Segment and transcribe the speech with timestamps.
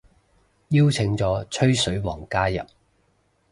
[0.69, 2.63] 邀請咗吹水王加入